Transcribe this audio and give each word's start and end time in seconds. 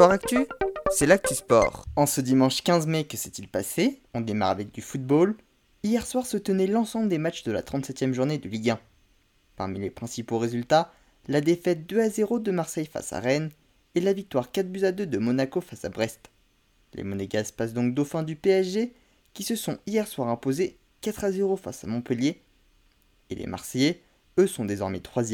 Sport 0.00 0.12
Actu, 0.12 0.46
c'est 0.90 1.04
l'actu 1.04 1.34
sport. 1.34 1.84
En 1.94 2.06
ce 2.06 2.22
dimanche 2.22 2.62
15 2.62 2.86
mai, 2.86 3.04
que 3.04 3.18
s'est-il 3.18 3.48
passé? 3.48 4.00
On 4.14 4.22
démarre 4.22 4.48
avec 4.48 4.72
du 4.72 4.80
football. 4.80 5.36
Hier 5.82 6.06
soir 6.06 6.24
se 6.24 6.38
tenaient 6.38 6.66
l'ensemble 6.66 7.10
des 7.10 7.18
matchs 7.18 7.42
de 7.42 7.52
la 7.52 7.60
37e 7.60 8.14
journée 8.14 8.38
de 8.38 8.48
Ligue 8.48 8.70
1. 8.70 8.80
Parmi 9.56 9.78
les 9.78 9.90
principaux 9.90 10.38
résultats, 10.38 10.90
la 11.28 11.42
défaite 11.42 11.86
2 11.86 12.00
à 12.00 12.08
0 12.08 12.38
de 12.38 12.50
Marseille 12.50 12.88
face 12.90 13.12
à 13.12 13.20
Rennes 13.20 13.50
et 13.94 14.00
la 14.00 14.14
victoire 14.14 14.50
4 14.50 14.72
buts 14.72 14.86
à 14.86 14.92
2 14.92 15.04
de 15.04 15.18
Monaco 15.18 15.60
face 15.60 15.84
à 15.84 15.90
Brest. 15.90 16.30
Les 16.94 17.04
Monégas 17.04 17.52
passent 17.54 17.74
donc 17.74 17.92
dauphin 17.92 18.22
du 18.22 18.36
PSG 18.36 18.94
qui 19.34 19.42
se 19.42 19.54
sont 19.54 19.76
hier 19.86 20.08
soir 20.08 20.28
imposés 20.28 20.78
4 21.02 21.24
à 21.24 21.32
0 21.32 21.56
face 21.56 21.84
à 21.84 21.88
Montpellier. 21.88 22.40
Et 23.28 23.34
les 23.34 23.46
Marseillais, 23.46 24.00
eux, 24.38 24.46
sont 24.46 24.64
désormais 24.64 25.00
3 25.00 25.24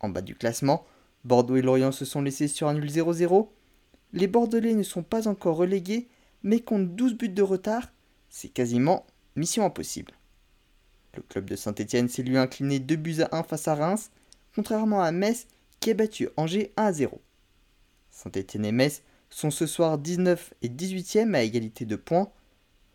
En 0.00 0.08
bas 0.08 0.22
du 0.22 0.34
classement, 0.34 0.84
Bordeaux 1.24 1.56
et 1.56 1.62
Lorient 1.62 1.92
se 1.92 2.04
sont 2.04 2.22
laissés 2.22 2.48
sur 2.48 2.68
un 2.68 2.74
nul 2.74 2.90
0-0. 2.90 3.48
Les 4.12 4.26
Bordelais 4.26 4.74
ne 4.74 4.82
sont 4.82 5.02
pas 5.02 5.28
encore 5.28 5.56
relégués, 5.56 6.08
mais 6.42 6.60
comptent 6.60 6.94
12 6.94 7.14
buts 7.14 7.28
de 7.28 7.42
retard. 7.42 7.92
C'est 8.30 8.48
quasiment 8.48 9.06
mission 9.36 9.64
impossible. 9.64 10.12
Le 11.14 11.22
club 11.22 11.48
de 11.48 11.56
Saint-Etienne 11.56 12.08
s'est 12.08 12.22
lui 12.22 12.36
incliné 12.36 12.78
2 12.78 12.96
buts 12.96 13.20
à 13.22 13.36
1 13.36 13.42
face 13.42 13.68
à 13.68 13.74
Reims, 13.74 14.10
contrairement 14.54 15.02
à 15.02 15.12
Metz 15.12 15.46
qui 15.80 15.90
a 15.90 15.94
battu 15.94 16.28
Angers 16.36 16.72
1 16.76 16.84
à 16.84 16.92
0. 16.92 17.20
Saint-Etienne 18.10 18.64
et 18.64 18.72
Metz 18.72 19.02
sont 19.30 19.50
ce 19.50 19.66
soir 19.66 19.98
19 19.98 20.54
et 20.62 20.68
18e 20.68 21.34
à 21.34 21.42
égalité 21.42 21.84
de 21.84 21.96
points. 21.96 22.30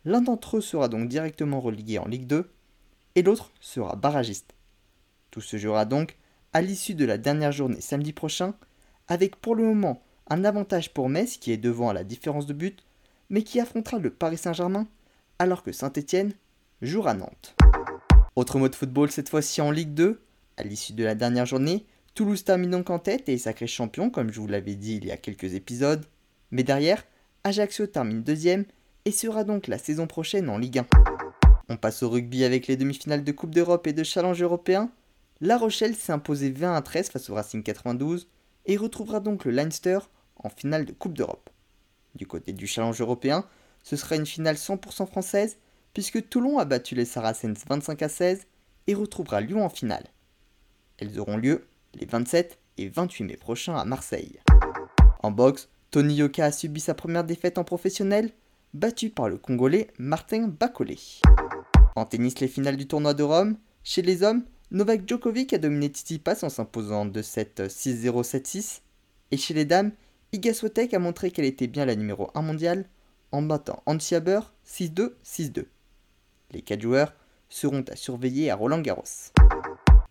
L'un 0.04 0.20
d'entre 0.20 0.58
eux 0.58 0.60
sera 0.60 0.88
donc 0.88 1.08
directement 1.08 1.60
relégué 1.60 1.98
en 1.98 2.06
Ligue 2.06 2.26
2 2.26 2.50
et 3.14 3.22
l'autre 3.22 3.52
sera 3.60 3.96
barragiste. 3.96 4.54
Tout 5.30 5.40
se 5.40 5.56
jouera 5.56 5.84
donc 5.84 6.16
à 6.54 6.62
l'issue 6.62 6.94
de 6.94 7.04
la 7.04 7.18
dernière 7.18 7.50
journée 7.50 7.80
samedi 7.80 8.12
prochain, 8.12 8.54
avec 9.08 9.36
pour 9.36 9.56
le 9.56 9.64
moment 9.64 10.00
un 10.30 10.44
avantage 10.44 10.94
pour 10.94 11.08
Metz 11.08 11.36
qui 11.36 11.50
est 11.50 11.58
devant 11.58 11.90
à 11.90 11.92
la 11.92 12.04
différence 12.04 12.46
de 12.46 12.54
but, 12.54 12.84
mais 13.28 13.42
qui 13.42 13.58
affrontera 13.58 13.98
le 13.98 14.10
Paris 14.10 14.38
Saint-Germain, 14.38 14.86
alors 15.40 15.64
que 15.64 15.72
Saint-Etienne 15.72 16.32
jouera 16.80 17.14
Nantes. 17.14 17.56
Autre 18.36 18.58
mot 18.58 18.68
de 18.68 18.74
football 18.76 19.10
cette 19.10 19.28
fois-ci 19.28 19.60
en 19.60 19.72
Ligue 19.72 19.94
2, 19.94 20.22
à 20.56 20.62
l'issue 20.62 20.92
de 20.92 21.02
la 21.02 21.16
dernière 21.16 21.44
journée, 21.44 21.86
Toulouse 22.14 22.44
termine 22.44 22.70
donc 22.70 22.88
en 22.88 23.00
tête 23.00 23.28
et 23.28 23.34
est 23.34 23.38
sacré 23.38 23.66
champion 23.66 24.08
comme 24.08 24.32
je 24.32 24.40
vous 24.40 24.46
l'avais 24.46 24.76
dit 24.76 24.96
il 24.96 25.06
y 25.06 25.10
a 25.10 25.16
quelques 25.16 25.54
épisodes, 25.54 26.06
mais 26.52 26.62
derrière, 26.62 27.04
Ajaccio 27.42 27.88
termine 27.88 28.22
deuxième 28.22 28.64
et 29.04 29.10
sera 29.10 29.42
donc 29.42 29.66
la 29.66 29.78
saison 29.78 30.06
prochaine 30.06 30.48
en 30.48 30.58
Ligue 30.58 30.78
1. 30.78 30.86
On 31.68 31.76
passe 31.76 32.04
au 32.04 32.10
rugby 32.10 32.44
avec 32.44 32.68
les 32.68 32.76
demi-finales 32.76 33.24
de 33.24 33.32
Coupe 33.32 33.54
d'Europe 33.54 33.88
et 33.88 33.92
de 33.92 34.04
Challenge 34.04 34.40
européen. 34.40 34.92
La 35.40 35.58
Rochelle 35.58 35.96
s'est 35.96 36.12
imposée 36.12 36.50
20 36.50 36.76
à 36.76 36.80
13 36.80 37.10
face 37.10 37.28
au 37.28 37.34
Racing 37.34 37.64
92 37.64 38.28
et 38.66 38.76
retrouvera 38.76 39.18
donc 39.18 39.44
le 39.44 39.50
Leinster 39.50 39.98
en 40.36 40.48
finale 40.48 40.84
de 40.84 40.92
Coupe 40.92 41.14
d'Europe. 41.14 41.50
Du 42.14 42.26
côté 42.26 42.52
du 42.52 42.68
challenge 42.68 43.00
européen, 43.00 43.44
ce 43.82 43.96
sera 43.96 44.14
une 44.14 44.26
finale 44.26 44.54
100% 44.54 45.06
française 45.06 45.58
puisque 45.92 46.28
Toulon 46.28 46.58
a 46.58 46.64
battu 46.64 46.94
les 46.94 47.04
Saracens 47.04 47.64
25 47.68 48.02
à 48.02 48.08
16 48.08 48.46
et 48.86 48.94
retrouvera 48.94 49.40
Lyon 49.40 49.64
en 49.64 49.68
finale. 49.68 50.04
Elles 50.98 51.18
auront 51.18 51.36
lieu 51.36 51.66
les 51.94 52.06
27 52.06 52.58
et 52.78 52.88
28 52.88 53.24
mai 53.24 53.36
prochains 53.36 53.76
à 53.76 53.84
Marseille. 53.84 54.38
En 55.22 55.32
boxe, 55.32 55.68
Tony 55.90 56.14
Yoka 56.14 56.44
a 56.44 56.52
subi 56.52 56.80
sa 56.80 56.94
première 56.94 57.24
défaite 57.24 57.58
en 57.58 57.64
professionnel, 57.64 58.30
battu 58.72 59.10
par 59.10 59.28
le 59.28 59.38
Congolais 59.38 59.88
Martin 59.98 60.46
Bacolé. 60.46 60.98
En 61.96 62.04
tennis, 62.04 62.38
les 62.40 62.48
finales 62.48 62.76
du 62.76 62.86
tournoi 62.86 63.14
de 63.14 63.22
Rome, 63.22 63.56
chez 63.82 64.02
les 64.02 64.22
hommes, 64.22 64.44
Novak 64.70 65.06
Djokovic 65.06 65.52
a 65.52 65.58
dominé 65.58 65.88
Tsitsipas 65.88 66.38
en 66.42 66.48
s'imposant 66.48 67.06
2-7 67.06 67.68
6-0 67.68 68.22
7-6 68.24 68.80
et 69.30 69.36
chez 69.36 69.54
les 69.54 69.64
dames, 69.64 69.92
Iga 70.32 70.54
Swiatek 70.54 70.94
a 70.94 70.98
montré 70.98 71.30
qu'elle 71.30 71.44
était 71.44 71.66
bien 71.66 71.84
la 71.84 71.94
numéro 71.94 72.30
1 72.34 72.42
mondiale 72.42 72.86
en 73.30 73.42
battant 73.42 73.82
Antia 73.86 74.20
6-2 74.20 75.12
6-2. 75.24 75.64
Les 76.52 76.62
4 76.62 76.80
joueurs 76.80 77.14
seront 77.48 77.84
à 77.90 77.96
surveiller 77.96 78.50
à 78.50 78.56
Roland 78.56 78.80
Garros. 78.80 79.30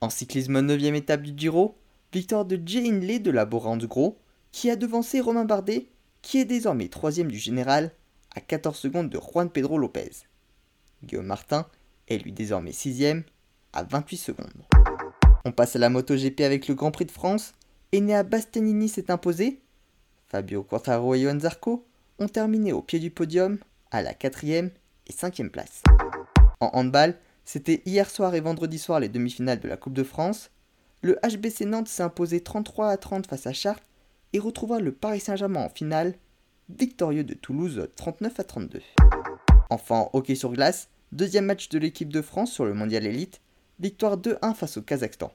En 0.02 0.09
cyclisme 0.09 0.62
9ème 0.62 0.96
étape 0.96 1.24
du 1.24 1.34
Giro, 1.36 1.75
victoire 2.13 2.46
de 2.46 2.59
Jay 2.63 2.88
Hindley 2.88 3.19
de 3.19 3.31
la 3.31 3.46
Bora 3.46 3.75
Gros 3.78 4.18
qui 4.52 4.69
a 4.69 4.75
devancé 4.75 5.19
Romain 5.19 5.46
Bardet 5.46 5.88
qui 6.22 6.38
est 6.38 6.46
désormais 6.46 6.90
3 6.90 7.12
du 7.24 7.38
général 7.38 7.92
à 8.36 8.40
14 8.40 8.78
secondes 8.78 9.09
de 9.09 9.19
Juan 9.19 9.50
Pedro 9.50 9.78
Lopez. 9.78 10.12
Guillaume 11.03 11.25
Martin 11.25 11.68
est 12.08 12.19
lui 12.19 12.31
désormais 12.31 12.72
6ème 12.72 13.24
à 13.73 13.84
28 13.84 14.17
secondes. 14.17 14.63
On 15.45 15.51
passe 15.51 15.75
à 15.75 15.79
la 15.79 15.89
MotoGP 15.89 16.41
avec 16.41 16.67
le 16.67 16.75
Grand 16.75 16.91
Prix 16.91 17.06
de 17.06 17.11
France. 17.11 17.53
Enea 17.94 18.23
Bastianini 18.23 18.88
s'est 18.88 19.11
imposé. 19.11 19.61
Fabio 20.28 20.63
Quartaro 20.63 21.16
et 21.16 21.22
Johan 21.22 21.39
Zarco 21.39 21.85
ont 22.19 22.28
terminé 22.28 22.72
au 22.72 22.81
pied 22.81 23.00
du 23.00 23.12
podium 23.12 23.57
à 23.91 24.01
la 24.01 24.13
4ème 24.13 24.72
et 25.07 25.12
5ème 25.12 25.50
place. 25.50 25.83
En 26.59 26.69
handball, 26.73 27.17
c'était 27.45 27.81
hier 27.85 28.09
soir 28.09 28.33
et 28.35 28.39
vendredi 28.39 28.79
soir 28.79 29.00
les 29.00 29.09
demi-finales 29.09 29.59
de 29.59 29.67
la 29.67 29.78
Coupe 29.78 29.94
de 29.94 30.03
France. 30.03 30.50
Le 31.01 31.19
HBC 31.28 31.66
Nantes 31.66 31.89
s'est 31.89 32.03
imposé 32.03 32.41
33 32.41 32.89
à 32.89 32.97
30 32.97 33.28
face 33.28 33.45
à 33.47 33.53
Chartres 33.53 33.83
et 34.31 34.39
retrouvera 34.39 34.79
le 34.79 34.94
Paris 34.94 35.19
Saint-Germain 35.19 35.66
en 35.66 35.69
finale, 35.69 36.16
victorieux 36.69 37.23
de 37.23 37.33
Toulouse 37.33 37.89
39 37.95 38.39
à 38.39 38.44
32. 38.44 38.81
Enfin, 39.69 40.07
hockey 40.13 40.35
sur 40.35 40.53
glace, 40.53 40.89
deuxième 41.12 41.45
match 41.45 41.69
de 41.69 41.78
l'équipe 41.78 42.12
de 42.12 42.22
France 42.22 42.51
sur 42.51 42.66
le 42.66 42.73
mondial 42.73 43.06
élite, 43.06 43.41
victoire 43.79 44.17
2-1 44.17 44.53
face 44.53 44.78
au 44.78 44.81
Kazakhstan. 44.81 45.34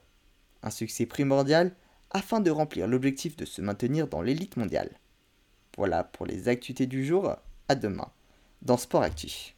Un 0.62 0.70
succès 0.70 1.06
primordial 1.06 1.74
afin 2.10 2.40
de 2.40 2.50
remplir 2.50 2.86
l'objectif 2.86 3.36
de 3.36 3.44
se 3.44 3.60
maintenir 3.60 4.08
dans 4.08 4.22
l'élite 4.22 4.56
mondiale. 4.56 4.90
Voilà 5.76 6.04
pour 6.04 6.26
les 6.26 6.48
actualités 6.48 6.86
du 6.86 7.04
jour, 7.04 7.36
à 7.68 7.74
demain 7.74 8.10
dans 8.62 8.76
Sport 8.76 9.02
Actif. 9.02 9.46